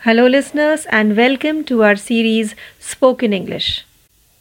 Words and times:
Hello, 0.00 0.26
listeners, 0.26 0.86
and 0.90 1.16
welcome 1.16 1.64
to 1.64 1.82
our 1.82 1.96
series 1.96 2.54
Spoken 2.80 3.32
English. 3.32 3.84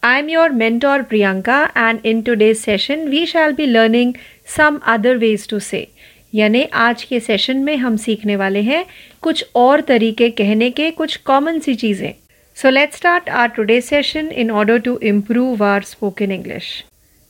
I'm 0.03 0.29
your 0.29 0.49
mentor 0.51 1.03
Priyanka, 1.03 1.71
and 1.75 1.99
in 2.03 2.23
today's 2.23 2.61
session, 2.61 3.09
we 3.09 3.25
shall 3.25 3.53
be 3.53 3.67
learning 3.67 4.15
some 4.45 4.81
other 4.85 5.17
ways 5.19 5.47
to 5.47 5.59
say. 5.59 5.87
यानी 6.33 6.63
आज 6.83 7.03
के 7.03 7.19
session 7.19 7.57
में 7.63 7.75
हम 7.77 7.97
सीखने 7.97 8.35
वाले 8.35 8.61
हैं 8.61 8.85
कुछ 9.23 9.45
और 9.55 9.81
तरीके 9.89 10.29
कहने 10.39 10.69
के 10.79 10.89
कुछ 10.91 11.15
कॉमन 11.25 11.59
सी 11.59 11.75
चीज़ें 11.83 12.13
so 12.57 12.69
let's 12.69 12.97
start 12.97 13.29
our 13.29 13.47
today 13.55 13.79
session 13.81 14.27
in 14.43 14.51
order 14.51 14.79
to 14.87 14.97
improve 15.11 15.63
our 15.63 15.83
spoken 15.83 16.31
English 16.31 16.71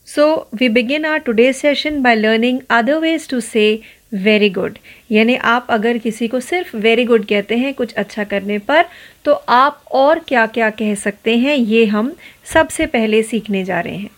so 0.08 0.26
we 0.60 0.68
begin 0.78 1.04
our 1.04 1.18
today 1.28 1.52
session 1.52 2.00
by 2.02 2.14
learning 2.16 2.58
other 2.78 2.98
ways 3.00 3.28
to 3.28 3.40
say 3.40 3.66
very 4.11 4.49
good. 4.49 4.77
यानी 5.11 5.35
आप 5.35 5.67
अगर 5.69 5.97
किसी 5.97 6.27
को 6.27 6.39
सिर्फ़ 6.39 6.75
वेरी 6.77 7.05
गुड 7.05 7.25
कहते 7.25 7.57
हैं 7.57 7.73
कुछ 7.73 7.93
अच्छा 7.93 8.23
करने 8.25 8.57
पर 8.59 8.85
तो 9.25 9.33
आप 9.33 9.83
और 9.91 10.19
क्या 10.19 10.45
क्या 10.47 10.69
कह 10.71 10.93
सकते 10.97 11.37
हैं, 11.37 11.55
ये 11.55 11.85
हम 11.85 12.13
सबसे 12.53 12.85
पहले 12.87 13.23
सीखने 13.23 13.63
जा 13.65 13.79
रहे 13.79 13.95
हैं। 13.95 14.09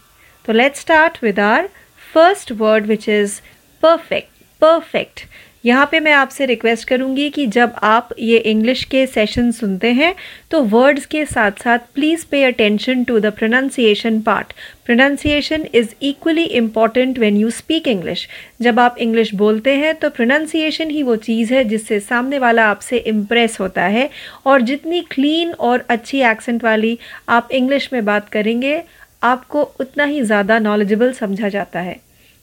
तो 0.45 0.54
let's 0.54 0.80
start 0.80 1.23
with 1.23 1.40
our 1.40 1.70
first 2.13 2.52
word 2.54 2.85
which 2.85 3.09
is 3.09 3.40
perfect 3.84 4.44
perfect 4.62 5.26
यहाँ 5.66 5.88
पे 5.91 5.99
मैं 5.99 6.12
आपसे 6.13 6.46
रिक्वेस्ट 6.46 6.88
करूँगी 6.88 7.30
कि 7.30 7.46
जब 7.48 7.76
आप 7.84 8.10
ये 8.20 8.38
इंग्लिश 8.38 8.84
के 8.84 9.05
सेशन 9.07 9.52
सुनते 9.52 9.91
हैं 9.94 10.13
तो 10.52 10.62
वर्ड्स 10.63 11.05
के 11.05 11.23
साथ 11.26 11.63
साथ 11.63 11.80
please 11.96 12.26
pay 12.32 12.44
attention 12.44 13.04
to 13.04 13.20
the 13.20 13.32
pronunciation 13.34 14.20
part 14.21 14.54
pronunciation 14.86 15.66
is 15.73 15.88
equally 16.02 16.44
important 16.44 17.20
when 17.20 17.38
you 17.38 17.50
speak 17.50 17.88
English 17.88 18.28
जब 18.62 18.80
आप 18.80 18.98
इंग्लिश 18.98 19.34
बोलते 19.34 19.76
हैं 19.76 19.94
तो 19.96 20.10
प्रोनाउंसिएशन 20.10 20.90
ही 20.90 21.04
वो 21.04 21.16
चीज़ 21.16 21.54
है 21.54 21.64
जिससे 21.64 22.00
सामने 22.00 22.40
वाला 22.40 22.66
आपसे 22.66 22.98
इम्प्रेस 22.98 23.60
होता 23.60 23.86
है 23.88 24.10
और 24.46 24.62
जितनी 24.62 25.02
क्लीन 25.12 25.54
और 25.54 25.86
अच्छी 25.90 26.22
एक्सेंट 26.22 26.64
वाली 26.64 26.98
आप 27.27 27.52
इंग्लिश 27.52 27.90
में 27.94 28.05
बात 28.05 28.30
करेंगे, 28.30 28.80
आपको 29.22 29.62
उतना 29.80 30.04
ही 30.04 30.22
ज़्यादा 30.22 30.60
नॉलेजेबल 30.60 31.12
समझा 31.12 31.50
जाता 31.50 31.79
है 31.79 32.02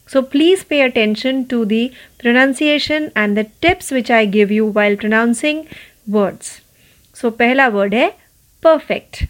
So 0.09 0.21
please 0.23 0.63
pay 0.71 0.79
attention 0.85 1.43
to 1.51 1.59
the 1.65 1.83
pronunciation 2.23 3.05
and 3.15 3.39
the 3.39 3.45
tips 3.65 3.91
which 3.97 4.09
I 4.11 4.25
give 4.37 4.55
you 4.55 4.65
while 4.79 4.97
pronouncing 5.03 5.61
words. 6.15 6.49
So 7.17 7.31
पहला 7.31 7.69
word 7.69 7.95
है 7.95 8.09
perfect. 8.63 9.21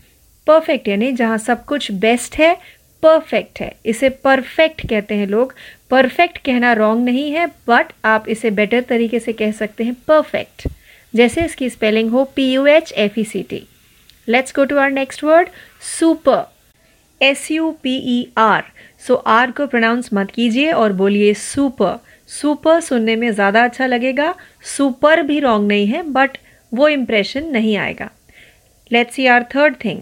perfect 0.47 0.89
यानी 0.89 1.12
जहाँ 1.12 1.39
सब 1.39 1.65
कुछ 1.65 1.91
best 1.93 2.39
है 2.39 2.55
perfect 3.03 3.61
है। 3.61 3.73
इसे 3.84 4.09
परफेक्ट 4.25 4.87
कहते 4.89 5.15
हैं 5.15 5.27
लोग। 5.27 5.55
परफेक्ट 5.91 6.39
कहना 6.39 6.73
रॉन्ग 6.73 7.05
नहीं 7.05 7.31
है 7.33 7.47
बट 7.69 7.93
आप 8.06 8.29
इसे 8.29 8.51
बेटर 8.53 8.81
तरीके 8.89 9.19
से 9.20 9.33
कह 9.33 9.53
सकते 9.53 9.84
हैं 9.84 9.95
परफेक्ट 10.09 10.67
जैसे 11.15 11.45
इसकी 11.45 11.69
स्पेलिंग 11.71 12.11
हो 12.11 12.25
P 12.37 12.51
U 12.53 12.67
H 12.67 12.93
F 12.95 13.19
E 13.21 13.25
C 13.25 13.43
T 13.43 13.62
let's 14.28 14.53
go 14.56 14.65
to 14.65 14.77
our 14.78 14.91
next 14.91 15.25
word 15.25 15.48
super 15.89 16.45
S 17.21 17.51
U 17.51 17.71
P 17.83 17.97
E 18.09 18.27
R 18.39 18.62
so 19.06 19.15
R 19.28 19.51
को 19.51 19.67
प्रोनाउंस 19.67 20.11
मत 20.12 20.31
कीजिए 20.31 20.71
और 20.73 20.93
बोलिए 20.93 21.33
सुपर 21.37 21.98
सुपर 22.31 22.81
सुनने 22.81 23.17
में 23.17 23.31
ज़्यादा 23.31 23.62
अच्छा 23.65 23.87
लगेगा। 23.87 24.34
सुपर 24.77 25.23
भी 25.23 25.39
रॉन्ग 25.41 25.69
नहीं 25.69 25.87
है 25.87 26.03
बट 26.12 26.37
वो 26.73 26.89
इम्प्रेशन 26.89 27.47
नहीं 27.53 27.77
आएगा। 27.77 28.11
Let's 28.91 29.15
see 29.15 29.27
our 29.27 29.45
third 29.55 29.75
thing 29.84 30.01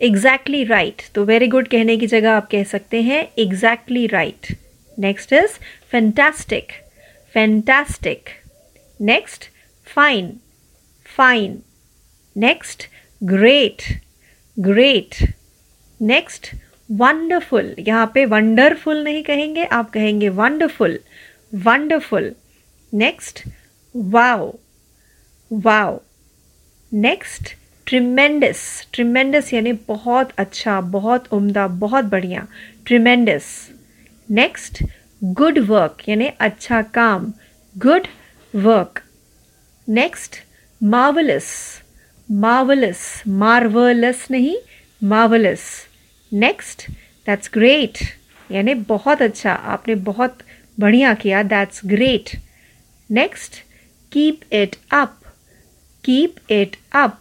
exactly 0.00 0.64
right 0.64 1.02
तो 1.14 1.24
वेरी 1.24 1.46
गुड 1.46 1.68
कहने 1.68 1.96
की 1.96 2.06
जगह 2.06 2.32
आप 2.32 2.48
कह 2.50 2.64
सकते 2.64 3.02
हैं 3.02 3.28
exactly 3.38 4.06
right 4.06 4.46
next 4.98 5.32
is 5.32 5.58
fantastic 5.90 6.72
fantastic 7.34 8.28
next 9.00 9.44
fine 9.94 10.40
fine 11.16 11.62
next 12.36 12.82
great 13.24 13.82
great 14.58 15.14
next 16.02 16.54
wonderful 16.90 17.74
यहाँ 17.78 18.10
पे 18.14 18.24
वंडरफुल 18.24 19.04
नहीं 19.04 19.22
कहेंगे, 19.22 19.64
आप 19.64 19.90
कहेंगे 19.90 20.28
wonderful 20.28 20.98
wonderful 21.54 22.34
next 22.92 23.42
wow 23.96 24.52
wow 25.52 25.98
next 26.92 27.54
tremendous 27.86 28.60
tremendous 28.92 29.52
यानी 29.54 29.72
बहुत 29.88 30.30
अच्छा 30.38 30.80
बहुत 30.80 31.28
उम्दा, 31.32 31.66
बहुत 31.66 32.04
बढ़िया। 32.04 32.46
ट्रिमेंडस 32.86 33.44
नेक्स्ट 34.30 34.82
गुड 35.22 35.58
वर्क 35.58 36.08
यानी 36.08 36.28
अच्छा 36.40 36.82
काम। 36.82 37.32
Good 37.76 38.06
work 38.54 39.00
next 39.88 40.36
marvellous 40.82 41.50
marvellous 42.30 43.22
marvellous 43.26 44.26
नहीं 44.30 44.56
मार्वलस 45.02 45.64
नेक्स्ट 46.32 46.90
दैट्स 47.26 47.50
ग्रेट 47.54 47.98
यानी 48.50 48.74
बहुत 48.74 49.22
अच्छा 49.22 49.52
आपने 49.74 49.94
बहुत 49.94 50.38
बढ़िया 50.80 51.12
किया 51.14 51.42
that's 51.42 51.80
great 51.86 52.30
next 53.10 53.62
keep 54.12 54.40
it 54.52 54.76
up 54.92 55.20
keep 56.04 56.52
it 56.52 56.76
up 56.92 57.18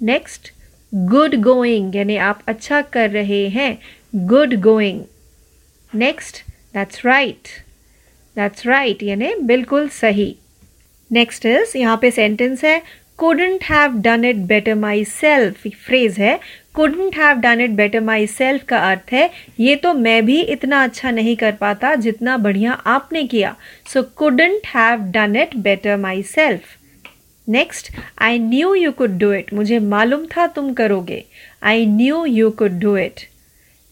next 0.00 0.50
good 0.92 1.34
going 1.42 1.96
यानी 1.96 2.16
आप 2.16 2.42
अच्छा 2.48 2.80
कर 2.92 3.10
रहे 3.10 3.46
हैं 3.48 3.78
good 4.26 4.54
going 4.62 5.00
next 5.92 6.42
that's 6.74 7.04
right 7.06 7.48
that's 8.36 8.66
right 8.66 9.02
यानी 9.02 9.34
बिल्कुल 9.42 9.88
सही. 9.90 10.34
नेक्स्ट 11.10 11.46
इज़ 11.46 11.76
यहाँ 11.78 11.96
पे 11.96 12.10
सेंटेंस 12.10 12.64
है 12.64 12.80
couldn't 13.18 13.64
have 13.64 14.00
done 14.02 14.24
it 14.24 14.36
better 14.46 14.74
myself 15.04 15.66
phrase 15.86 16.18
है 16.18 16.38
couldn't 16.74 17.16
have 17.16 17.38
done 17.40 17.60
it 17.60 17.70
better 17.76 18.00
myself 18.26 18.64
का 18.64 18.78
अर्थ 18.90 19.12
है, 19.12 19.30
ये 19.60 19.76
तो 19.76 19.92
मैं 19.94 20.24
भी 20.26 20.40
इतना 20.42 20.82
अच्छा 20.84 21.10
नहीं 21.10 21.36
कर 21.36 21.52
पाता 21.52 21.94
जितना 21.96 22.36
बढ़िया 22.36 22.72
आपने 22.86 23.24
किया. 23.24 23.54
So 23.92 24.02
couldn't 24.16 24.66
have 24.74 25.10
done 25.12 25.36
it 25.36 25.56
better 25.58 25.96
myself 26.24 26.76
next 27.48 27.90
I 28.18 28.38
knew 28.38 28.74
you 28.74 28.92
could 28.92 29.18
do 29.18 29.32
it 29.32 29.52
मुझे 29.54 29.78
मालूम 29.78 30.26
था 30.26 30.46
तुम 30.46 30.72
करोगे। 30.72 31.22
I 31.62 31.86
knew 31.86 32.24
you 32.24 32.50
could 32.58 32.78
do 32.80 32.96
it 32.96 33.20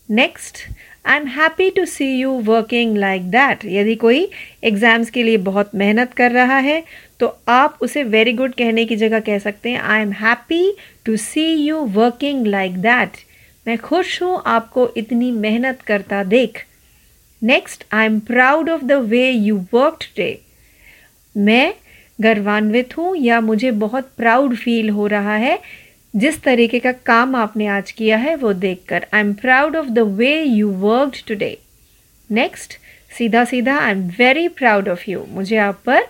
next 0.09 0.59
I 1.05 1.17
am 1.17 1.27
happy 1.27 1.69
to 1.71 1.85
see 1.85 2.11
you 2.11 2.31
working 2.45 2.97
like 2.97 3.31
that 3.31 3.65
यदि 3.65 3.95
कोई 3.95 4.29
एग्ज़ाम्स 4.65 5.11
के 5.11 5.23
लिए 5.23 5.37
बहुत 5.49 5.75
मेहनत 5.75 6.13
कर 6.13 6.33
रहा 6.33 6.59
है 6.59 6.83
तो 7.21 7.27
आप 7.49 7.79
उसे 7.81 8.03
वेरी 8.05 8.33
गुड 8.33 8.55
कहने 8.55 8.85
की 8.87 8.97
जगह 8.97 9.21
कह 9.21 9.39
सकते 9.39 9.71
हैं 9.71 9.81
I 9.81 10.03
am 10.03 10.13
happy 10.13 10.77
to 11.07 11.17
see 11.17 11.47
you 11.55 11.81
working 11.95 12.47
like 12.47 12.77
that 12.83 13.25
मैं 13.67 13.77
खुश 13.79 14.21
हूँ, 14.23 14.43
आपको 14.47 14.89
इतनी 14.97 15.31
मेहनत 15.31 15.81
करता 15.87 16.23
देख। 16.25 16.59
Next 17.43 17.85
I 17.93 18.07
am 18.07 18.19
proud 18.27 18.69
of 18.71 18.85
the 18.85 18.93
way 19.09 19.31
you 19.31 19.57
work 19.73 19.99
today 20.03 20.39
मैं 21.35 21.73
गर्वान्वित 22.23 22.97
हूँ 22.97 23.17
या 23.17 23.41
मुझे 23.41 23.71
बहुत 23.71 24.03
प्राउड 24.17 24.55
फील 24.55 24.91
हो 24.91 25.09
रहा 25.09 25.37
है, 25.37 25.57
जिस 26.15 26.43
तरीके 26.45 26.79
का 26.79 26.93
काम 27.07 27.35
आपने 27.37 27.67
आज 27.67 27.93
किया 27.93 28.17
है, 28.17 28.35
वो 28.35 28.53
देखकर 28.53 29.05
I 29.13 29.21
am 29.21 29.33
proud 29.33 29.77
of 29.77 29.87
the 29.87 29.99
way 29.99 30.43
you 30.43 30.71
work 30.71 31.13
today 31.29 31.55
next 32.31 32.73
सीधा 33.19 33.45
सीधा 33.45 33.77
I 33.77 33.93
am 33.93 34.07
very 34.19 34.49
proud 34.49 34.89
of 34.89 35.11
you 35.11 35.21
मुझे 35.29 35.57
आप 35.57 35.83
पर 35.87 36.01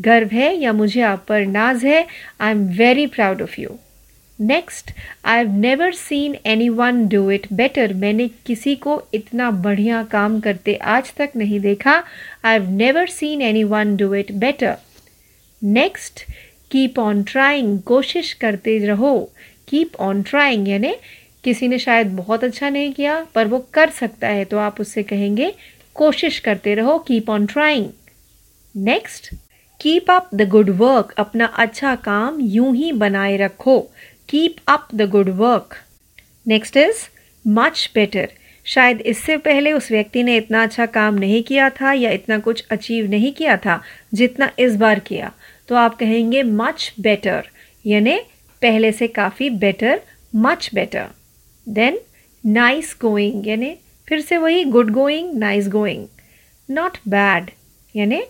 गर्व 0.00 0.28
है 0.32 0.54
या 0.56 0.72
मुझे 0.72 1.00
आप 1.00 1.24
पर 1.28 1.44
नाज 1.46 1.84
है 1.84 2.02
I 2.40 2.50
am 2.50 2.66
very 2.78 3.06
proud 3.06 3.42
of 3.42 3.60
you 3.60 3.68
next 4.40 4.90
I 5.24 5.36
have 5.38 5.52
never 5.56 5.90
seen 5.90 6.34
anyone 6.68 7.06
do 7.08 7.30
it 7.30 7.46
better 7.52 7.92
मैंने 7.92 8.28
किसी 8.46 8.74
को 8.74 9.00
इतना 9.12 9.50
बढ़िया 9.50 10.02
काम 10.02 10.40
करते 10.40 10.74
आज 10.74 11.12
तक 11.16 11.36
नहीं 11.36 11.60
देखा. 11.60 12.02
I 12.44 12.58
have 12.58 12.70
never 12.70 13.06
seen 13.06 13.42
anyone 13.64 13.96
do 13.96 14.14
it 14.14 14.32
better 14.32 14.74
next 15.62 16.20
keep 16.70 16.98
on 16.98 17.22
trying 17.22 17.78
कोशिश 17.82 18.32
करते 18.32 18.78
रहो. 18.78 19.18
कीप 19.68 19.96
ऑन 20.00 20.22
ट्राइंग 20.22 20.68
यानी 20.68 20.94
किसी 21.44 21.68
ने 21.68 21.78
शायद 21.78 22.06
बहुत 22.16 22.44
अच्छा 22.44 22.68
नहीं 22.68 22.92
किया, 22.92 23.20
पर 23.34 23.46
वो 23.48 23.58
कर 23.72 23.90
सकता 23.90 24.28
है 24.28 24.44
तो 24.44 24.58
आप 24.58 24.80
उससे 24.80 25.02
कहेंगे, 25.02 25.52
कोशिश 25.96 26.38
करते 26.38 26.74
रहो 26.74 26.98
keep 26.98 27.30
on 27.30 27.46
trying 27.46 27.88
next 28.74 29.34
keep 29.80 30.10
up 30.10 30.28
the 30.34 30.48
good 30.48 30.70
work 30.76 31.14
अपना 31.18 31.46
अच्छा 31.56 31.94
काम 32.04 32.38
यूँ 32.40 32.74
ही 32.76 32.92
बनाए 32.94 33.36
रखो. 33.36 33.78
Keep 34.28 34.56
up 34.68 34.88
the 34.94 35.08
good 35.10 35.28
work 35.36 35.74
next 36.46 36.76
is 36.76 37.06
much 37.44 37.90
better 37.94 38.28
शायद 38.66 39.00
इससे 39.02 39.36
पहले 39.38 39.72
उस 39.72 39.90
व्यक्ति 39.90 40.22
ने 40.22 40.36
इतना 40.36 40.62
अच्छा 40.62 40.86
काम 40.88 41.14
नहीं 41.14 41.42
किया 41.42 41.68
था 41.70 41.92
या 41.92 42.10
इतना 42.10 42.38
कुछ 42.38 42.64
अचीव 42.70 43.10
नहीं 43.10 43.32
किया 43.32 43.56
था, 43.56 43.80
जितना 44.14 44.50
इस 44.58 44.76
बार 44.76 44.98
किया। 45.00 45.32
तो 45.68 45.74
आप 45.74 45.96
कहेंगे 45.98 46.42
मच 46.42 46.92
बेटर 47.00 47.48
यानी, 47.84 48.18
पहले 48.62 48.92
से 48.92 49.06
काफ़ी 49.08 49.50
better 49.50 50.00
much 50.36 50.70
better 50.74 51.06
then 51.66 51.98
nice 52.44 52.96
going 53.00 53.46
यानी, 53.48 53.74
फिर 54.08 54.20
से 54.20 54.36
वही 54.36 54.64
good 54.66 54.90
going 54.92 55.34
nice 55.38 55.68
going 55.68 56.06
not 56.68 56.98
bad 57.08 57.50
यानी, 57.94 58.22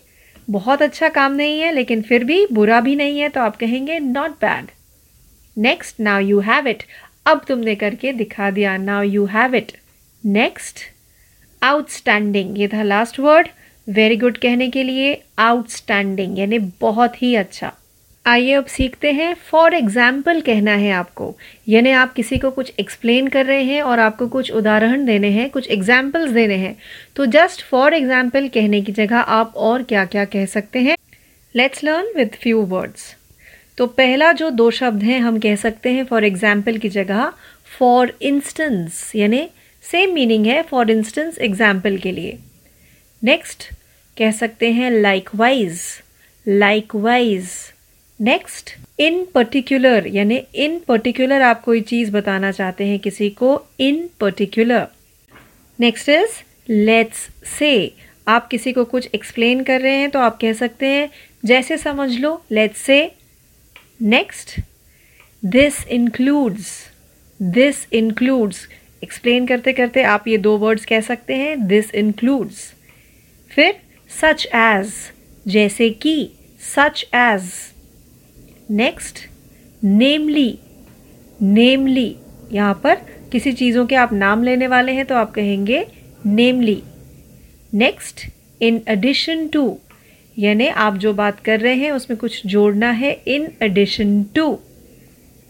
बहुत 0.48 0.82
अच्छा 0.82 1.08
काम 1.08 1.32
नहीं 1.32 1.60
है, 1.60 1.72
लेकिन 1.72 2.02
फिर 2.02 2.24
भी 2.24 2.46
बुरा 2.52 2.80
भी 2.80 2.96
नहीं 2.96 3.18
है 3.20 3.28
तो 3.28 3.40
आप 3.40 3.56
कहेंगे 3.56 3.98
not 4.00 4.30
bad 4.40 4.70
next 5.56 6.00
now 6.00 6.20
you 6.20 6.40
have 6.40 6.68
it 6.68 6.82
अब 7.26 7.44
तुमने 7.48 7.74
करके 7.74 8.12
दिखा 8.12 8.50
दिया 8.50 8.76
now 8.76 9.02
you 9.02 9.24
have 9.26 9.54
it 9.54 9.72
next 10.26 10.78
outstanding 11.62 12.58
ये 12.58 12.66
था 12.68 12.82
लास्ट 12.82 13.18
वर्ड 13.20 13.48
वेरी 13.86 14.16
गुड 14.16 14.38
कहने 14.38 14.68
के 14.70 14.82
लिए 14.82 15.12
आउटस्टैंडिंग 15.38 16.38
यानी 16.38 16.58
बहुत 16.80 17.20
ही 17.22 17.34
अच्छा। 17.34 17.72
आइए 18.26 18.52
अब 18.52 18.64
सीखते 18.66 19.12
हैं 19.12 19.32
फॉर 19.50 19.74
एग्ज़ाम्पल 19.74 20.40
कहना 20.40 20.72
है 20.72 20.90
आपको। 20.92 21.34
यानी 21.68 21.90
आप 21.92 22.12
किसी 22.12 22.38
को 22.38 22.50
कुछ 22.50 22.72
एक्सप्लेन 22.80 23.28
कर 23.28 23.46
रहे 23.46 23.62
हैं 23.62 23.82
और 23.82 24.00
आपको 24.00 24.28
कुछ 24.28 24.50
उदाहरण 24.52 25.04
देने 25.06 25.28
हैं, 25.28 25.48
कुछ 25.50 25.68
एग्जाम्पल्स 25.68 26.30
देने 26.30 26.56
हैं। 26.56 26.76
तो 27.16 27.26
जस्ट 27.28 27.62
फॉर 27.64 27.94
एग्ज़ाम्पल 27.94 28.48
कहने 28.48 28.80
की 28.80 28.92
जगह 28.92 29.18
आप 29.18 29.52
और 29.56 29.82
क्या 29.82 30.04
क्या 30.06 30.24
कह 30.24 30.46
सकते 30.46 30.78
हैं? 30.78 30.96
Let's 31.54 31.84
learn 31.84 32.12
with 32.16 32.40
few 32.42 32.62
words 32.64 33.14
तो 33.78 33.86
पहला 33.86 34.32
जो 34.32 34.50
दो 34.52 34.70
शब्द 34.72 35.02
हैं, 35.02 35.20
हम 35.20 35.38
कह 35.38 35.56
सकते 35.56 35.90
हैं 35.90 36.04
फॉर 36.04 36.24
एग्ज़ाम्पल 36.24 36.78
की 36.78 36.88
जगह 36.90 37.32
फॉर 37.78 38.12
इंस्टेंस 38.22 39.10
यानी 39.16 39.48
सेम 39.90 40.12
मीनिंग 40.14 40.46
है 40.46 40.62
फॉर 40.62 40.90
इंस्टेंस 40.90 41.38
एग्ज़ाम्पल 41.38 41.96
के 41.96 42.12
लिए. 42.12 42.36
नेक्स्ट 43.22 43.64
कह 44.16 44.30
सकते 44.30 44.70
हैं 44.70 44.90
likewise 45.34 45.80
likewise 46.94 47.50
next 48.20 48.70
in 48.98 49.24
particular 49.34 50.06
यानी 50.06 50.40
इन 50.54 50.78
पर्टिकुलर 50.78 51.42
आप 51.42 51.62
कोई 51.64 51.80
चीज़ 51.80 52.10
बताना 52.10 52.50
चाहते 52.52 52.84
हैं 52.84 52.98
किसी 52.98 53.28
को 53.30 53.58
in 53.78 54.06
particular 54.20 54.84
next 55.78 56.08
is 56.08 56.42
let's 56.68 57.28
say 57.58 57.72
आप 58.26 58.48
किसी 58.48 58.72
को 58.72 58.84
कुछ 58.84 59.08
एक्सप्लेन 59.14 59.62
कर 59.62 59.80
रहे 59.80 59.96
हैं 59.96 60.10
तो 60.10 60.18
आप 60.18 60.38
कह 60.40 60.52
सकते 60.52 60.86
हैं, 60.86 61.08
जैसे 61.46 61.76
समझ 61.76 62.10
लो 62.20 62.44
let's 62.50 62.80
say 62.80 62.98
next 64.02 64.60
this 65.42 65.86
includes 65.88 66.72
this 67.40 67.86
includes 67.92 68.66
explain 69.06 69.46
करते 69.46 69.72
करते 69.74 70.02
आप 70.10 70.28
ये 70.28 70.38
दो 70.40 70.56
वर्ड्स 70.58 70.84
कह 70.84 71.00
सकते 71.02 71.34
हैं 71.36 71.66
दिस 71.66 71.94
इंक्लूड्स 71.96 72.62
फिर 73.50 73.74
सच 74.10 74.46
एज 74.56 74.92
जैसे 75.46 75.88
कि 76.02 76.16
सच 76.60 77.04
एज 77.14 77.50
नेक्स्ट 78.72 79.18
नेमली 79.82 80.58
नेमली 81.42 82.14
यहाँ 82.52 82.74
पर 82.84 82.94
किसी 83.32 83.52
चीज़ों 83.52 83.86
के 83.86 83.96
आप 83.96 84.12
नाम 84.14 84.42
लेने 84.42 84.66
वाले 84.66 84.92
हैं 84.92 85.04
तो 85.06 85.14
आप 85.14 85.32
कहेंगे 85.32 85.86
namely 86.26 86.82
next 87.74 88.26
in 88.60 88.80
addition 88.88 89.46
to 89.48 89.66
यानी 90.36 90.66
आप 90.80 90.96
जो 90.96 91.12
बात 91.14 91.40
कर 91.40 91.60
रहे 91.60 91.74
हैं 91.74 91.90
उसमें 91.92 92.18
कुछ 92.18 92.46
जोड़ना 92.46 92.90
है 92.94 93.12
in 93.28 93.50
addition 93.62 94.22
to 94.34 94.48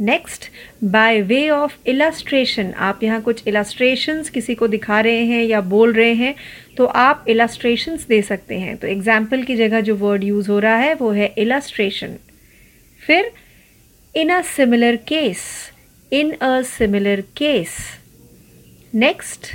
next 0.00 0.44
by 0.84 1.20
way 1.22 1.48
of 1.50 1.76
illustration 1.88 2.72
आप 2.78 3.02
यहाँ 3.02 3.20
कुछ 3.22 3.42
इलास्ट्रेशंस 3.48 4.28
किसी 4.30 4.54
को 4.54 4.66
दिखा 4.68 5.00
रहे 5.00 5.24
हैं 5.26 5.42
या 5.44 5.60
बोल 5.60 5.92
रहे 5.92 6.12
हैं 6.14 6.34
तो 6.76 6.84
आप 6.84 7.24
इलास्ट्रेशंस 7.28 8.06
दे 8.06 8.20
सकते 8.22 8.58
हैं। 8.58 8.76
तो 8.76 8.86
एग्ज़ाम्पल 8.86 9.42
की 9.42 9.56
जगह 9.56 9.80
जो 9.80 9.94
वर्ड 9.96 10.24
यूज़ 10.24 10.50
हो 10.50 10.58
रहा 10.58 10.76
है, 10.76 10.94
वो 10.94 11.10
है 11.10 11.32
इलास्ट्रेशन 11.38 12.16
फिर 13.02 13.30
in 14.14 14.30
a 14.30 14.40
similar 14.46 14.96
case 15.08 15.44
in 16.12 16.30
a 16.32 16.60
similar 16.62 17.20
case 17.36 17.76
next 18.94 19.54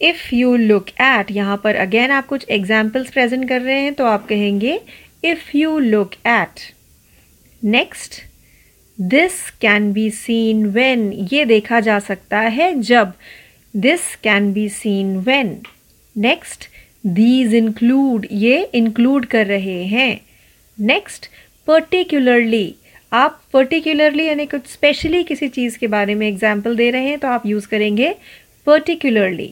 if 0.00 0.34
you 0.34 0.56
look 0.56 0.88
at 1.00 1.30
यहाँ 1.30 1.60
पर 1.64 1.76
अगेन 1.76 2.10
आप 2.10 2.26
कुछ 2.26 2.46
एग्जाम्पल्स 2.50 3.10
प्रेजेंट 3.10 3.48
कर 3.48 3.60
रहे 3.60 3.80
हैं 3.80 3.94
तो 3.94 4.06
आप 4.06 4.26
कहेंगे 4.28 4.80
if 5.24 5.56
you 5.56 5.78
look 5.78 6.14
at 6.26 6.60
next 7.62 8.22
this 9.00 9.34
can 9.60 9.92
be 9.92 10.10
seen 10.10 10.64
when 10.66 11.12
ये 11.32 11.44
देखा 11.44 11.78
जा 11.80 11.98
सकता 11.98 12.38
है 12.38 12.72
जब। 12.80 13.12
This 13.74 14.14
can 14.22 14.52
be 14.52 14.68
seen 14.68 15.16
when 15.18 15.56
next 16.16 16.68
these 17.06 17.54
include 17.54 18.26
ये 18.32 18.62
इंक्लूड 18.74 19.26
कर 19.26 19.46
रहे 19.46 19.82
हैं। 19.84 20.20
नेक्स्ट 20.78 21.26
पर्टिकुलरली 21.66 22.74
आप 23.12 23.40
पर्टिकुलरली 23.52 24.26
यानी 24.26 24.46
कुछ 24.46 24.66
स्पेशली 24.66 25.22
किसी 25.22 25.48
चीज़ 25.48 25.78
के 25.78 25.86
बारे 25.86 26.14
में 26.14 26.26
एग्ज़ाम्पल 26.28 26.76
दे 26.76 26.90
रहे 26.90 27.06
हैं 27.06 27.18
तो 27.18 27.28
आप 27.28 27.46
यूज़ 27.46 27.68
करेंगे 27.68 28.12
particularly 28.66 29.50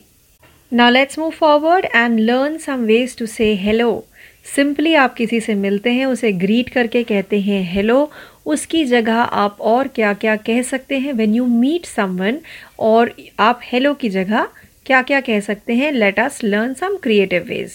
now 0.73 0.91
let's 0.91 1.19
move 1.19 1.31
forward 1.31 1.87
and 1.95 2.21
learn 2.21 2.59
some 2.59 2.85
ways 2.85 3.17
to 3.19 3.27
say 3.27 3.55
hello 3.55 4.05
simply 4.47 4.95
आप 4.95 5.15
किसी 5.15 5.41
से 5.41 5.55
मिलते 5.55 5.91
हैं, 5.91 6.05
उसे 6.07 6.31
ग्रीट 6.33 6.69
करके 6.69 7.03
कहते 7.03 7.41
हैं 7.41 7.63
हेलो 7.73 8.11
उसकी 8.49 8.85
जगह 8.85 9.15
आप 9.15 9.61
और 9.61 9.89
क्या 9.89 10.13
क्या 10.15 10.37
कह 10.37 10.63
सकते 10.63 10.99
हैं? 10.99 11.13
व्हेन 11.13 11.35
यू 11.35 11.47
मीट 11.47 11.87
समवन 11.87 12.39
और 12.79 13.15
आप 13.39 13.61
हेलो 13.65 13.95
की 13.95 14.09
जगह 14.09 14.49
क्या 14.87 15.03
क्या 15.03 15.21
कह 15.21 15.41
सकते 15.41 15.75
हैं? 15.75 15.91
Let 15.93 16.21
us 16.21 16.41
learn 16.45 16.75
some 16.75 16.97
creative 16.97 17.45
ways 17.49 17.73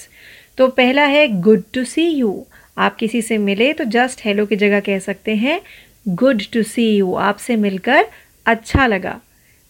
तो 0.58 0.68
पहला 0.68 1.06
है 1.06 1.28
गुड 1.42 1.64
टू 1.74 1.84
सी 1.84 2.08
यू 2.08 2.46
आप 2.78 2.96
किसी 2.96 3.22
से 3.22 3.38
मिले 3.38 3.72
तो 3.74 3.84
जस्ट 3.84 4.26
हेलो 4.26 4.46
की 4.46 4.56
जगह 4.56 4.80
कह 4.80 5.00
सकते 5.00 5.36
हैं 5.36 5.60
गुड 6.08 6.42
टू 6.54 6.64
सी 6.64 6.90
यू 6.96 7.14
आपसे 7.14 7.56
मिलकर 7.56 8.06
अच्छा 8.46 8.88
लगा। 8.88 9.20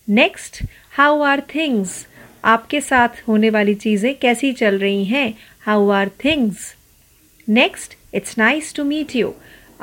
नेक्स्ट 0.07 0.63
हाउ 0.97 1.21
आर 1.21 1.41
थिंग्स 1.55 2.05
आपके 2.45 2.81
साथ 2.81 3.23
होने 3.27 3.49
वाली 3.49 3.73
चीज़ें 3.75 4.13
कैसी 4.15 4.51
चल 4.53 4.79
रही 4.79 5.03
हैं? 5.05 5.33
How 5.59 5.89
are 5.89 6.09
things 6.25 6.73
next 7.47 7.97
it's 8.13 8.37
nice 8.37 8.73
to 8.75 8.83
meet 8.83 9.15
you 9.15 9.33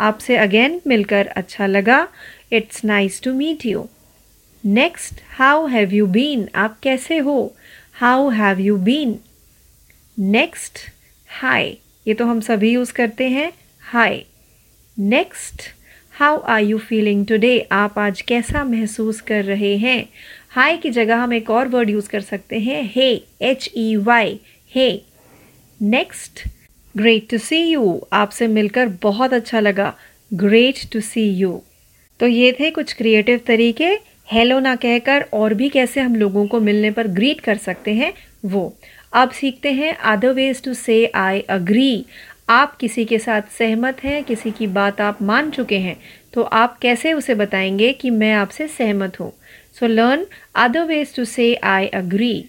आपसे 0.00 0.36
अगेन 0.36 0.80
मिलकर 0.86 1.26
अच्छा 1.36 1.66
लगा। 1.66 2.06
It's 2.52 2.84
nice 2.84 3.20
to 3.22 3.32
meet 3.34 3.66
you 3.66 3.84
next 4.64 5.20
how 5.38 5.66
have 5.66 5.92
you 5.94 6.06
been 6.08 6.48
आप 6.54 6.78
कैसे 6.82 7.18
हो? 7.18 7.52
How 7.94 8.28
have 8.30 8.60
you 8.60 8.76
been 8.78 9.14
next 10.18 10.78
hi 11.30 11.76
ये 12.06 12.14
तो 12.14 12.24
हम 12.26 12.40
सभी 12.40 12.72
यूज़ 12.72 12.92
करते 12.92 13.28
हैं। 13.28 13.52
Hi 13.82 14.22
next 14.96 15.62
how 16.14 16.38
are 16.48 16.62
you 16.62 16.78
feeling 16.78 17.26
today 17.26 17.58
आप 17.72 17.98
आज 17.98 18.20
कैसा 18.22 18.64
महसूस 18.64 19.20
कर 19.20 19.44
रहे 19.44 19.74
हैं? 19.76 20.08
हाय 20.50 20.76
की 20.76 20.90
जगह 20.90 21.16
हम 21.16 21.32
एक 21.32 21.50
और 21.50 21.68
वर्ड 21.68 21.90
यूज़ 21.90 22.08
कर 22.08 22.20
सकते 22.20 22.58
हैं। 22.58 22.82
Hey 22.94 23.10
H 23.42 23.70
E 23.76 23.94
Y 23.96 24.38
hey 24.74 24.90
next 25.80 26.48
great 26.94 27.28
to 27.30 27.38
see 27.38 27.56
you 27.62 28.00
आपसे 28.12 28.46
मिलकर 28.48 28.88
बहुत 29.02 29.32
अच्छा 29.32 29.60
लगा. 29.60 29.92
ग्रेट 30.30 30.78
टू 30.92 31.00
सी 31.00 31.28
यू 31.30 31.60
तो 32.20 32.26
ये 32.26 32.52
थे 32.52 32.70
कुछ 32.70 32.92
क्रिएटिव 32.92 33.40
तरीके. 33.46 33.88
हेलो 34.28 34.58
ना 34.60 34.74
कहकर 34.76 35.24
और 35.32 35.54
भी 35.54 35.68
कैसे 35.68 36.00
हम 36.00 36.14
लोगों 36.16 36.46
को 36.46 36.60
मिलने 36.60 36.90
पर 36.90 37.06
ग्रीट 37.08 37.40
कर 37.40 37.56
सकते 37.56 37.94
हैं, 37.94 38.12
वो. 38.44 38.76
अब 39.12 39.30
सीखते 39.30 39.72
हैं 39.72 39.92
other 39.94 40.32
ways 40.32 40.62
to 40.62 40.74
say 40.74 41.04
I 41.14 41.40
agree 41.50 42.04
आप 42.48 42.76
किसी 42.76 43.04
के 43.04 43.18
साथ 43.18 43.42
सहमत 43.58 44.02
हैं, 44.04 44.22
किसी 44.24 44.50
की 44.50 44.66
बात 44.68 45.00
आप 45.00 45.22
मान 45.22 45.50
चुके 45.50 45.78
हैं 45.78 45.96
तो 46.34 46.42
आप 46.42 46.78
कैसे 46.78 47.12
उसे 47.12 47.34
बताएँगे 47.34 47.92
कि 47.92 48.10
मैं 48.10 48.32
आपसे 48.34 48.66
सहमत 48.68 49.20
हूँ? 49.20 49.32
So 49.80 49.86
learn 49.86 50.26
other 50.54 50.84
ways 50.84 51.14
to 51.16 51.24
say 51.24 51.54
I 51.54 51.86
agree 51.94 52.44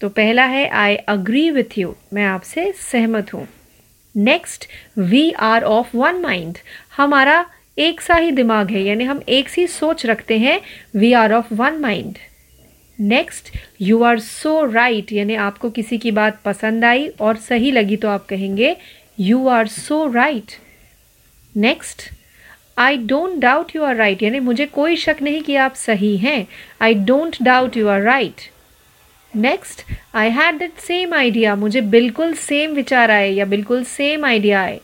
तो 0.00 0.08
पहला 0.10 0.44
है 0.46 0.68
आई 0.68 0.96
अग्री 1.08 1.48
विथ 1.50 1.78
यू 1.78 1.94
मैं 2.12 2.24
आपसे 2.24 2.72
सहमत 2.92 3.34
हूँ. 3.34 3.46
Next 4.16 4.64
we 4.96 5.32
are 5.38 5.62
of 5.62 5.96
one 5.96 6.16
mind 6.16 6.58
हमारा 6.98 7.44
एक 7.76 8.00
सा 8.00 8.14
ही 8.16 8.30
दिमाग 8.30 8.70
है, 8.70 8.82
यानी 8.82 9.04
हम 9.04 9.18
एक 9.28 9.48
सी 9.48 9.66
सोच 9.66 10.06
रखते 10.06 10.36
हैं 10.36 10.58
we 10.94 11.12
are 11.12 11.32
of 11.32 11.54
one 11.54 11.74
mind 11.74 12.12
next 12.98 13.56
you 13.80 14.02
are 14.02 14.18
so 14.18 14.72
right 14.72 15.12
यानी 15.12 15.34
आपको 15.34 15.68
किसी 15.68 15.98
की 15.98 16.10
बात 16.10 16.30
पसंद 16.44 16.84
आई 16.84 17.08
और 17.20 17.34
सही 17.36 17.74
लगी 17.74 17.96
तो 17.96 18.08
आप 18.08 18.26
कहेंगे 18.28 18.74
you 19.18 19.46
are 19.46 19.66
so 19.66 20.12
right 20.14 20.52
next 21.56 22.02
I 22.76 22.96
don't 22.96 23.40
doubt 23.40 23.76
you 23.76 23.82
are 23.82 23.96
right 23.96 24.22
यानी 24.22 24.38
मुझे 24.38 24.64
कोई 24.64 24.96
शक 24.96 25.22
नहीं 25.22 25.42
कि 25.42 25.56
आप 25.56 25.74
सही 25.76 26.16
हैं. 26.16 26.44
I 26.80 26.94
don't 26.94 27.36
doubt 27.40 27.76
you 27.76 27.88
are 27.88 28.00
right 28.00 28.40
next 29.34 29.82
I 30.14 30.30
had 30.30 30.58
that 30.58 30.78
same 30.80 31.14
idea 31.14 31.54
मुझे 31.56 31.80
बिल्कुल 31.90 32.32
सेम 32.36 32.72
विचार 32.74 33.10
आए 33.10 33.30
या 33.30 33.44
बिल्कुल 33.44 33.84
सेम 33.84 34.24
आइडिया 34.24 34.62
आए। 34.62 34.80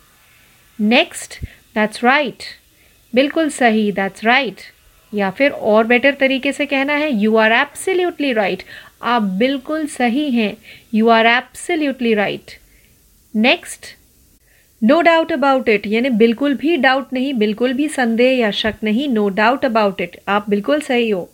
नेक्स्ट 0.78 1.34
दैट्स 1.74 2.04
राइट 2.04 2.42
बिल्कुल 3.12 3.48
सही 3.50 3.90
दैट्स 3.92 4.24
राइट 4.24 4.60
या 5.12 5.30
फिर 5.30 5.50
और 5.50 5.86
बेटर 5.86 6.14
तरीके 6.20 6.52
से 6.52 6.66
कहना 6.66 6.94
है 6.94 7.10
यू 7.14 7.36
आर 7.36 7.52
एब्सोल्युटली 7.52 8.32
राइट 8.32 8.62
आप 9.02 9.22
बिल्कुल 9.38 9.86
सही 9.86 10.30
हैं। 10.30 10.56
You 10.94 11.08
are 11.08 11.26
absolutely 11.26 12.14
right 12.14 12.58
next 13.34 13.94
no 14.82 15.00
doubt 15.00 15.32
about 15.32 15.68
it 15.68 15.86
यानी 15.86 16.10
बिल्कुल 16.10 16.54
भी 16.54 16.76
डाउट 16.76 17.12
नहीं, 17.12 17.34
बिल्कुल 17.34 17.72
भी 17.72 17.88
संदेह 17.88 18.38
या 18.38 18.50
शक 18.52 18.74
नहीं 18.82 19.08
नो 19.08 19.28
डाउट 19.28 19.64
अबाउट 19.64 20.00
इट 20.00 20.16
आप 20.28 20.50
बिल्कुल 20.50 20.80
सही 20.80 21.10
हो। 21.10 21.28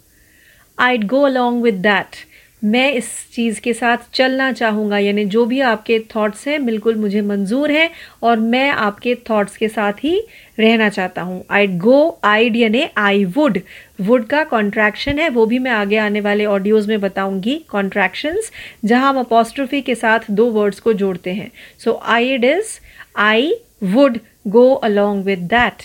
I 0.79 0.99
go 0.99 1.23
along 1.23 1.63
with 1.63 1.83
that 1.83 2.17
मैं 2.63 2.93
इस 2.93 3.07
चीज़ 3.33 3.61
के 3.61 3.73
साथ 3.75 3.99
चलना 4.15 4.51
चाहूँगा, 4.53 4.99
यानी 4.99 5.25
जो 5.25 5.45
भी 5.47 5.61
आपके 5.63 5.99
थॉट्स 6.15 6.47
हैं, 6.49 6.65
बिल्कुल 6.67 6.97
मुझे 6.97 7.21
मंजूर 7.23 7.71
हैं 7.71 7.91
और 8.23 8.39
मैं 8.39 8.69
आपके 8.71 9.15
थॉट्स 9.31 9.57
के 9.57 9.69
साथ 9.69 10.05
ही 10.05 10.19
रहना 10.59 10.89
चाहता 10.89 11.23
हूँ। 11.23 11.43
आई 11.51 11.67
गो 11.79 12.19
आइड 12.25 12.57
यानी 12.57 12.85
आई 12.99 13.25
वुड 13.27 13.59
वुड 14.01 14.27
का 14.27 14.43
कॉन्ट्रैक्शन 14.45 15.19
है, 15.19 15.29
वो 15.29 15.47
भी 15.47 15.59
मैं 15.59 15.71
आगे 15.71 15.97
आने 15.99 16.21
वाले 16.21 16.45
ऑडियोज़ 16.47 16.89
में 16.89 17.01
बताऊँगी। 17.01 17.57
कॉन्ट्रैक्शंस 17.71 18.51
जहाँ 18.85 19.09
हम 19.09 19.19
अपोस्ट्रोफी 19.21 19.81
के 19.81 19.95
साथ 19.95 20.31
दो 20.31 20.51
वर्ड्स 20.51 20.81
को 20.81 20.93
जोड़ते 20.95 21.33
हैं। 21.33 21.51
So 21.79 22.01
I'd 22.05 22.45
is 22.45 22.79
I 23.19 23.53
would 23.85 24.19
go 24.49 24.73
along 24.75 25.25
with 25.25 25.39
that 25.49 25.83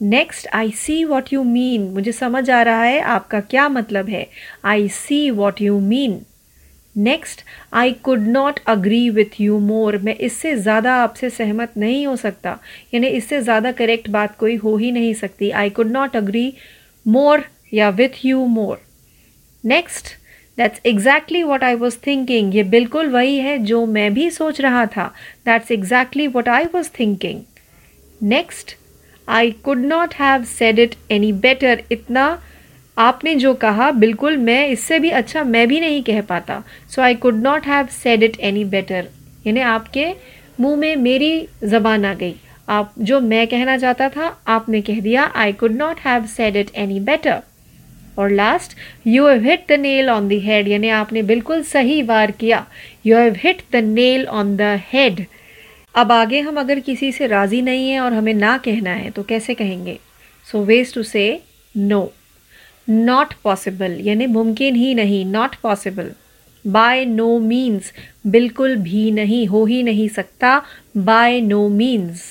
next 0.00 0.46
I 0.54 0.70
see 0.76 1.02
what 1.04 1.32
you 1.32 1.42
mean 1.42 1.82
मुझे 1.92 2.12
समझ 2.12 2.48
आ 2.50 2.62
रहा 2.62 2.82
है 2.82 3.00
आपका 3.00 3.40
क्या 3.42 3.68
मतलब 3.68 4.08
है? 4.08 4.26
I 4.64 4.88
see 4.88 5.30
what 5.32 5.60
you 5.62 5.78
mean 5.80 6.18
next 6.96 7.42
I 7.72 7.92
could 8.04 8.26
not 8.28 8.60
agree 8.68 9.08
with 9.10 9.40
you 9.40 9.58
more 9.60 9.96
मैं 9.98 10.14
इससे 10.16 10.54
ज़्यादा 10.56 10.94
आपसे 10.96 11.30
सहमत 11.30 11.72
नहीं 11.76 12.06
हो 12.06 12.14
सकता। 12.16 12.56
यानी 12.94 13.06
इससे 13.08 13.40
ज़्यादा 13.42 13.72
करेक्ट 13.72 14.08
बात 14.10 14.36
कोई 14.38 14.56
हो 14.56 14.76
ही 14.76 14.90
नहीं 14.92 15.12
सकती। 15.14 15.50
I 15.52 15.70
could 15.70 15.90
not 15.92 16.16
agree 16.16 16.52
more 17.06 17.44
या 17.74 17.88
with 17.90 18.24
you 18.24 18.46
more 18.48 18.78
next 19.64 20.14
that's 20.58 20.80
exactly 20.86 21.42
what 21.42 21.64
I 21.64 21.74
was 21.74 21.96
thinking 22.06 22.54
ये 22.54 22.62
बिल्कुल 22.70 23.08
वही 23.10 23.36
है 23.38 23.58
जो 23.64 23.84
मैं 23.88 24.12
भी 24.14 24.30
सोच 24.30 24.60
रहा 24.60 24.86
था। 24.86 25.12
That's 25.46 25.70
exactly 25.72 26.26
what 26.28 26.48
I 26.48 26.64
was 26.74 26.90
thinking 26.98 27.40
next 28.20 28.76
I 29.28 29.50
could 29.64 29.84
not 29.86 30.14
have 30.14 30.44
said 30.48 30.78
it 30.78 30.94
any 31.10 31.32
better 31.34 31.82
इतना 31.92 32.26
आपने 32.96 33.34
जो 33.34 33.52
कहा, 33.54 33.90
बिल्कुल 33.92 34.36
मैं 34.38 34.68
इससे 34.68 34.98
भी 34.98 35.10
अच्छा 35.10 35.42
मैं 35.44 35.66
भी 35.68 35.80
नहीं 35.80 36.02
कह 36.02 36.20
पाता। 36.28 36.62
So 36.90 37.02
I 37.02 37.14
could 37.14 37.42
not 37.42 37.66
have 37.66 37.86
said 37.92 38.22
it 38.22 38.38
any 38.40 38.64
better 38.66 39.08
यानी 39.46 39.60
आपके 39.60 40.06
मुँह 40.60 40.76
में 40.76 40.96
मेरी 40.96 41.46
जबान 41.64 42.04
आ 42.04 42.14
गई। 42.14 42.34
आप 42.68 42.94
जो 42.98 43.20
मैं 43.20 43.46
कहना 43.46 43.76
चाहता 43.78 44.08
था, 44.08 44.36
आपने 44.46 44.80
कह 44.82 45.00
दिया। 45.00 45.24
I 45.36 45.52
could 45.52 45.72
not 45.72 45.98
have 46.04 46.26
said 46.26 46.56
it 46.56 46.70
any 46.76 47.00
better 47.00 47.40
और 48.18 48.30
last 48.30 48.76
you 49.06 49.26
have 49.28 49.44
hit 49.44 49.64
the 49.68 49.78
nail 49.80 50.08
on 50.10 50.28
the 50.28 50.40
head 50.44 50.68
यानी 50.68 50.88
आपने 50.98 51.22
बिल्कुल 51.24 51.62
सही 51.64 52.00
वार 52.02 52.30
किया। 52.40 52.64
You 53.06 53.16
have 53.16 53.36
hit 53.38 53.62
the 53.72 53.84
nail 53.84 54.26
on 54.26 54.56
the 54.56 54.78
head 54.92 55.24
अब 55.96 56.12
आगे 56.12 56.40
हम 56.40 56.58
अगर 56.60 56.80
किसी 56.80 57.10
से 57.12 57.26
राज़ी 57.26 57.60
नहीं 57.62 57.88
है 57.90 58.00
और 58.00 58.12
हमें 58.12 58.34
ना 58.34 58.56
कहना 58.58 58.90
है 58.90 59.10
तो 59.10 59.22
कैसे 59.22 59.54
कहेंगे? 59.54 59.98
So 60.46 60.62
ways 60.64 60.92
to 60.94 61.02
say 61.02 61.42
no 61.74 62.12
not 62.88 63.32
possible 63.44 63.96
यानी 64.00 64.26
मुमकिन 64.26 64.74
ही 64.74 64.94
नहीं 64.94 65.24
not 65.26 65.56
possible 65.62 66.10
by 66.64 67.04
no 67.04 67.38
means 67.38 67.92
बिल्कुल 68.26 68.76
भी 68.76 69.10
नहीं, 69.10 69.46
हो 69.48 69.64
ही 69.64 69.82
नहीं 69.82 70.08
सकता. 70.08 70.60
By 70.96 71.40
no 71.40 71.68
means 71.68 72.22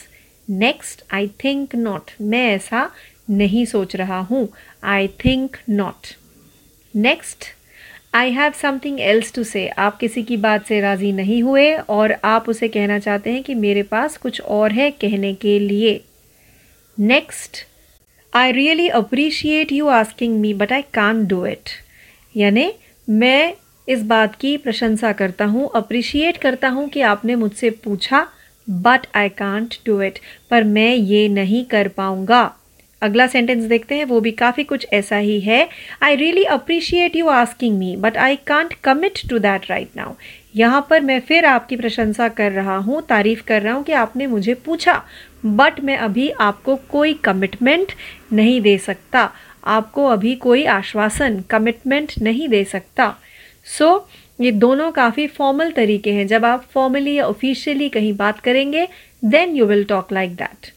next 0.49 1.03
I 1.13 1.27
think 1.43 1.75
not 1.75 2.11
मैं 2.21 2.47
ऐसा 2.49 2.89
नहीं 3.29 3.65
सोच 3.65 3.95
रहा 3.95 4.19
हूँ. 4.19 4.47
I 4.83 5.07
think 5.07 5.57
not 5.69 6.15
next 6.93 7.45
I 8.15 8.31
have 8.31 8.51
something 8.51 8.99
else 9.01 9.33
to 9.35 9.43
say 9.43 9.67
आप 9.67 9.97
किसी 9.97 10.21
की 10.23 10.35
बात 10.37 10.65
से 10.65 10.79
राज़ी 10.81 11.11
नहीं 11.11 11.41
हुए 11.43 11.71
और 11.89 12.15
आप 12.23 12.47
उसे 12.49 12.67
कहना 12.67 12.99
चाहते 12.99 13.31
हैं 13.31 13.41
कि 13.43 13.53
मेरे 13.55 13.83
पास 13.83 14.15
कुछ 14.17 14.39
और 14.41 14.71
है 14.71 14.89
कहने 14.91 15.33
के 15.33 15.57
लिए। 15.59 15.99
Next 16.97 17.57
I 18.33 18.51
really 18.51 18.87
appreciate 18.89 19.71
you 19.71 19.87
asking 19.87 20.39
me 20.39 20.53
but 20.53 20.71
I 20.71 20.81
can't 20.93 21.25
do 21.27 21.45
it 21.45 21.69
यानी, 22.35 22.71
मैं 23.07 23.53
इस 23.87 24.03
बात 24.03 24.35
की 24.35 24.55
प्रशंसा 24.57 25.11
करता 25.13 25.45
हूँ 25.45 25.69
अप्रिशिएट 25.75 26.37
करता 26.37 26.69
हूँ 26.69 26.87
कि 26.89 27.01
आपने 27.03 27.35
मुझसे 27.35 27.69
पूछा 27.83 28.27
but 28.67 29.07
I 29.15 29.29
can't 29.29 29.75
do 29.85 30.01
it 30.01 30.19
पर 30.51 30.63
मैं 30.63 30.93
ये 30.93 31.27
नहीं 31.29 31.65
कर 31.65 31.87
पाऊँगा। 31.87 32.43
अगला 33.01 33.27
सेंटेंस 33.27 33.63
देखते 33.63 33.95
हैं 33.95 34.05
वो 34.05 34.19
भी 34.19 34.31
काफ़ी 34.33 34.63
कुछ 34.63 34.85
ऐसा 34.93 35.17
ही 35.17 35.39
है। 35.39 35.67
I 36.01 36.15
really 36.15 36.43
appreciate 36.43 37.15
you 37.15 37.27
asking 37.29 37.77
me 37.77 37.95
but 37.95 38.17
I 38.17 38.35
can't 38.47 38.73
commit 38.83 39.19
to 39.29 39.37
that 39.39 39.69
right 39.69 39.95
now 39.95 40.13
यहाँ 40.55 40.85
पर 40.89 41.01
मैं 41.01 41.19
फिर 41.19 41.45
आपकी 41.45 41.75
प्रशंसा 41.75 42.27
कर 42.31 42.51
रहा 42.51 42.77
हूँ 42.77 43.01
तारीफ़ 43.09 43.43
कर 43.47 43.61
रहा 43.61 43.73
हूँ 43.73 43.83
कि 43.83 43.93
आपने 43.93 44.27
मुझे 44.27 44.53
पूछा 44.65 45.01
बट 45.45 45.79
मैं 45.79 45.97
अभी 45.97 46.29
आपको 46.41 46.75
कोई 46.89 47.13
कमिटमेंट 47.23 47.91
नहीं 48.33 48.61
दे 48.61 48.77
सकता। 48.77 49.29
आपको 49.65 50.05
अभी 50.05 50.35
कोई 50.35 50.63
आश्वासन 50.65 51.39
कमिटमेंट 51.49 52.11
नहीं 52.21 52.47
दे 52.49 52.63
सकता। 52.63 53.13
सो 53.67 53.85
so, 53.85 54.43
ये 54.43 54.51
दोनों 54.53 54.91
काफ़ी 54.91 55.27
फॉर्मल 55.27 55.71
तरीके 55.71 56.11
हैं। 56.11 56.25
जब 56.27 56.45
आप 56.45 56.65
फॉर्मली 56.73 57.13
या 57.13 57.25
ऑफिशियली 57.25 57.89
कहीं 57.89 58.13
बात 58.17 58.39
करेंगे 58.39 58.85
then 59.23 59.55
you 59.55 59.65
will 59.65 59.83
talk 59.83 60.13
like 60.13 60.35
that 60.35 60.71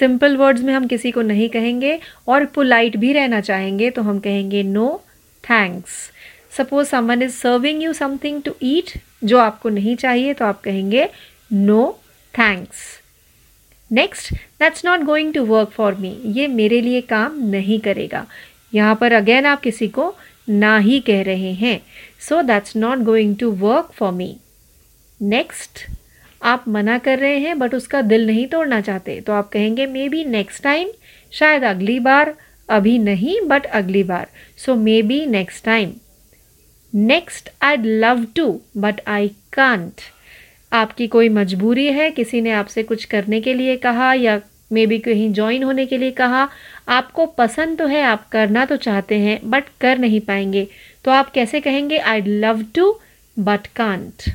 simple 0.00 0.36
words 0.36 0.62
में 0.62 0.72
हम 0.74 0.86
किसी 0.86 1.10
को 1.10 1.22
नहीं 1.22 1.48
कहेंगे 1.48 1.98
और 2.28 2.44
पोलाइट 2.54 2.96
भी 2.96 3.12
रहना 3.12 3.40
चाहेंगे 3.40 3.90
तो 3.90 4.02
हम 4.02 4.18
कहेंगे 4.18 4.62
no 4.62 4.86
thanks 5.44 5.98
suppose 6.56 6.88
someone 6.88 7.22
is 7.22 7.32
serving 7.32 7.82
you 7.82 7.92
something 7.92 8.42
to 8.42 8.54
eat 8.62 8.92
जो 9.24 9.38
आपको 9.38 9.68
नहीं 9.68 9.96
चाहिए 9.96 10.34
तो 10.34 10.44
आप 10.44 10.60
कहेंगे 10.60 11.08
no 11.52 11.90
thanks 12.34 12.78
next 13.90 14.32
that's 14.60 14.84
not 14.84 15.00
going 15.00 15.32
to 15.34 15.44
work 15.44 15.70
for 15.70 15.94
me 15.94 16.16
ये 16.26 16.46
मेरे 16.46 16.80
लिए 16.80 17.00
काम 17.00 17.38
नहीं 17.50 17.78
करेगा. 17.80 18.26
यहाँ 18.74 18.94
पर 18.94 19.12
अगेन 19.12 19.46
आप 19.46 19.60
किसी 19.60 19.88
को 19.88 20.12
ना 20.48 20.76
ही 20.78 21.00
कह 21.00 21.22
रहे 21.22 21.52
हैं. 21.52 21.80
So 22.28 22.42
that's 22.42 22.76
not 22.76 22.98
going 22.98 23.36
to 23.36 23.50
work 23.60 23.90
for 23.94 24.12
me 24.12 24.36
next 25.20 25.86
आप 26.42 26.64
मना 26.68 26.98
कर 26.98 27.18
रहे 27.18 27.38
हैं 27.38 27.58
बट 27.58 27.74
उसका 27.74 28.02
दिल 28.02 28.26
नहीं 28.26 28.46
तोड़ना 28.46 28.80
चाहते 28.80 29.20
तो 29.20 29.32
आप 29.32 29.48
कहेंगे 29.48 29.86
मे 29.86 30.08
बी 30.08 30.24
नेक्स्ट 30.24 30.62
टाइम 30.62 30.88
शायद 31.32 31.64
अगली 31.64 31.98
बार, 32.00 32.34
अभी 32.68 32.98
नहीं 32.98 33.40
बट 33.40 33.66
अगली 33.66 34.02
बार. 34.02 34.26
So 34.56 34.74
maybe 35.02 35.24
next 35.26 35.64
time 35.64 35.92
next 36.94 37.50
I 37.62 37.76
love 37.76 38.24
to 38.36 38.60
but 38.76 39.00
I 39.06 39.28
can't 39.52 40.00
आपकी 40.72 41.06
कोई 41.06 41.28
मजबूरी 41.28 41.86
है, 41.86 42.10
किसी 42.10 42.40
ने 42.40 42.50
आपसे 42.50 42.82
कुछ 42.82 43.04
करने 43.04 43.40
के 43.40 43.54
लिए 43.54 43.76
कहा, 43.76 44.12
या 44.14 44.40
मे 44.72 44.86
बी 44.86 44.98
कहीं 44.98 45.32
ज्वाइन 45.32 45.62
होने 45.62 45.86
के 45.86 45.98
लिए 45.98 46.10
कहा, 46.10 46.48
आपको 46.88 47.26
पसंद 47.26 47.78
तो 47.78 47.86
है, 47.86 48.02
आप 48.02 48.28
करना 48.28 48.64
तो 48.64 48.76
चाहते 48.76 49.18
हैं 49.18 49.38
बट 49.44 49.64
कर 49.80 49.98
नहीं 49.98 50.20
पाएँगे 50.20 50.66
तो 51.04 51.10
आप 51.10 51.30
कैसे 51.30 51.60
कहेंगे 51.60 51.98
I 51.98 52.20
love 52.20 52.64
to 52.74 52.92
but 53.36 53.66
can't 53.66 54.30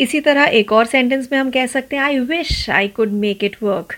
इसी 0.00 0.20
तरह 0.20 0.44
एक 0.44 0.72
और 0.72 0.86
सेंटेंस 0.86 1.28
में 1.32 1.38
हम 1.38 1.50
कह 1.50 1.66
सकते 1.66 1.96
हैं 1.96 2.02
I 2.02 2.18
wish 2.18 2.68
I 2.70 2.88
could 2.88 3.12
make 3.12 3.44
it 3.44 3.56
work 3.62 3.94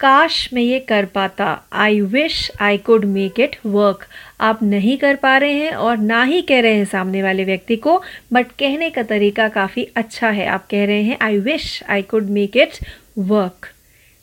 काश 0.00 0.48
मैं 0.52 0.62
ये 0.62 0.78
कर 0.80 1.04
पाता। 1.04 1.62
I 1.72 2.00
wish 2.00 2.50
I 2.60 2.78
could 2.78 3.04
make 3.04 3.40
it 3.40 3.56
work 3.66 4.06
आप 4.40 4.62
नहीं 4.62 4.96
कर 4.96 5.14
पा 5.14 5.36
रहे 5.38 5.52
हैं 5.52 5.72
और 5.72 5.96
ना 5.96 6.22
ही 6.22 6.40
कह 6.42 6.60
रहे 6.60 6.74
हैं 6.74 6.84
सामने 6.84 7.22
वाले 7.22 7.44
व्यक्ति 7.44 7.76
को 7.76 8.02
बट 8.32 8.46
कहने 8.58 8.90
का 8.90 9.02
तरीका 9.02 9.48
काफ़ी 9.48 9.86
अच्छा 9.96 10.30
है। 10.30 10.46
आप 10.46 10.66
कह 10.70 10.84
रहे 10.86 11.02
हैं 11.02 11.16
I 11.20 11.38
wish 11.38 11.82
I 11.88 12.02
could 12.02 12.30
make 12.30 12.56
it 12.56 12.78
work 13.18 13.68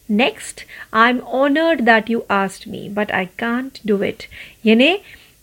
next 0.10 0.62
I 0.94 1.10
am 1.10 1.20
honoured 1.20 1.82
that 1.82 2.10
you 2.10 2.24
asked 2.32 2.68
me 2.68 2.88
but 2.90 3.12
I 3.12 3.26
can't 3.26 3.80
do 3.88 4.02
it 4.04 4.24
यानी 4.66 5.00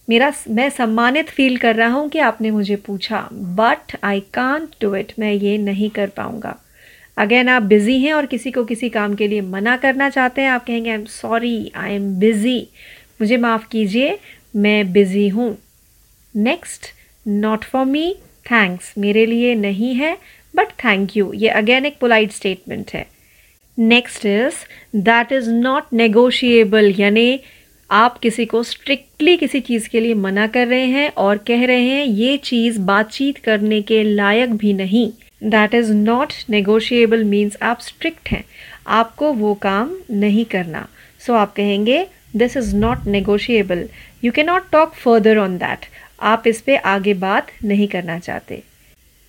मेरा 0.09 0.33
मैं 0.51 0.69
सम्मानित 0.71 1.29
फील 1.31 1.57
कर 1.57 1.75
रहा 1.77 1.89
हूँ 1.89 2.09
कि 2.09 2.19
आपने 2.21 2.51
मुझे 2.51 2.77
पूछा 2.87 3.29
but 3.33 3.97
I 4.05 4.21
can't 4.35 4.75
do 4.83 4.95
it 4.95 5.13
मैं 5.19 5.33
ये 5.33 5.57
नहीं 5.59 5.89
कर 5.91 6.09
पाऊँगा। 6.17 6.57
अगेन 7.17 7.49
आप 7.49 7.63
बिज़ी 7.63 7.99
हैं 8.01 8.13
और 8.15 8.27
किसी 8.27 8.51
को 8.51 8.65
किसी 8.65 8.89
काम 8.91 9.15
के 9.15 9.29
लिए 9.29 9.41
मना 9.41 9.77
करना 9.77 10.09
चाहते 10.11 10.43
हैं, 10.43 10.49
आप 10.51 10.65
कहेंगे 10.67 10.91
I 10.91 10.97
am 10.97 11.05
sorry 11.05 11.73
I 11.77 11.95
am 11.95 12.15
busy 12.19 12.59
मुझे 13.21 13.37
माफ़ 13.37 13.67
कीजिए, 13.69 14.19
मैं 14.57 14.93
बिज़ी 14.93 15.29
हूँ। 15.29 15.57
Next 16.35 16.87
not 17.27 17.65
for 17.65 17.85
me 17.87 18.15
thanks 18.47 18.93
मेरे 18.99 19.27
लिए 19.27 19.55
नहीं 19.55 19.95
है 19.95 20.17
बट 20.55 20.73
थैंक 20.85 21.17
यू 21.17 21.33
ये 21.35 21.49
अगेन 21.51 21.87
एक 21.87 21.99
पोलाइट 22.01 22.33
स्टेटमेंट 22.33 22.91
है। 22.95 23.07
Next 23.79 24.27
is 24.27 24.55
that 24.97 25.33
is 25.33 25.51
not 25.51 25.93
negotiable 25.93 26.95
यानी 26.99 27.41
आप 27.95 28.17
किसी 28.19 28.45
को 28.47 28.63
स्ट्रिक्टली 28.63 29.37
किसी 29.37 29.59
चीज़ 29.61 29.89
के 29.89 30.01
लिए 30.01 30.15
मना 30.15 30.47
कर 30.47 30.67
रहे 30.67 30.87
हैं 30.87 31.11
और 31.17 31.37
कह 31.49 31.65
रहे 31.67 31.83
हैं 31.83 32.05
ये 32.05 32.37
चीज़ 32.37 32.79
बातचीत 32.81 33.37
करने 33.39 33.81
के 33.83 34.03
लायक 34.05 34.55
भी 34.55 34.73
नहीं। 34.73 35.07
That 35.51 35.75
is 35.75 35.93
not 35.93 36.33
negotiable 36.51 37.23
means 37.25 37.57
आप 37.63 37.81
स्ट्रिक्ट 37.81 38.29
हैं। 38.29 38.43
आपको 38.87 39.33
वो 39.33 39.53
काम 39.63 39.95
नहीं 40.11 40.45
करना। 40.45 40.87
सो 41.21 41.33
so, 41.33 41.39
आप 41.39 41.53
कहेंगे 41.57 42.07
this 42.37 42.57
is 42.57 42.75
not 42.77 43.07
negotiable 43.07 43.87
you 44.25 44.33
can 44.33 44.47
not 44.47 44.69
talk 44.73 44.95
further 44.95 45.39
on 45.39 45.57
that 45.59 45.87
आप 46.23 46.47
इस 46.47 46.61
पर 46.61 46.77
आगे 46.87 47.15
बात 47.15 47.53
नहीं 47.65 47.89
करना 47.89 48.19
चाहते। 48.19 48.63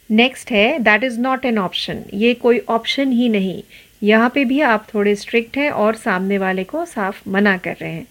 नेक्स्ट 0.10 0.52
है 0.52 0.68
that 0.80 1.04
is 1.04 1.20
not 1.20 1.46
an 1.46 1.58
option 1.58 2.04
ये 2.14 2.34
कोई 2.34 2.62
ऑप्शन 2.70 3.12
ही 3.12 3.30
नहीं। 3.30 3.62
यहाँ 4.04 4.32
पे 4.36 4.46
भी 4.46 4.60
आप 4.64 4.88
थोड़े 4.94 5.16
स्ट्रिक्ट 5.16 5.58
हैं 5.58 5.70
और 5.72 5.96
सामने 5.98 6.38
वाले 6.38 6.64
को 6.64 6.86
साफ़ 6.88 7.30
मना 7.30 7.58
कर 7.58 7.76
रहे 7.82 7.94
हैं। 7.94 8.06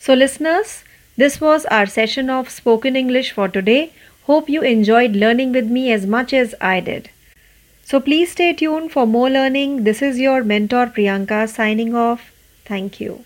So, 0.00 0.14
listeners, 0.14 0.82
this 1.16 1.40
was 1.40 1.66
our 1.66 1.86
session 1.86 2.30
of 2.30 2.50
spoken 2.50 2.96
English 2.96 3.30
for 3.30 3.48
today. 3.48 3.92
Hope 4.24 4.48
you 4.48 4.62
enjoyed 4.62 5.12
learning 5.12 5.52
with 5.52 5.66
me 5.66 5.92
as 5.92 6.06
much 6.06 6.32
as 6.32 6.54
I 6.60 6.80
did. 6.80 7.10
So 7.84 7.98
please 8.00 8.30
stay 8.30 8.52
tuned 8.52 8.92
for 8.92 9.04
more 9.04 9.28
learning. 9.28 9.84
This 9.84 10.00
is 10.00 10.20
your 10.20 10.44
mentor 10.44 10.86
Priyanka 10.86 11.48
signing 11.48 11.94
off. 11.94 12.32
Thank 12.64 13.00
you. 13.00 13.24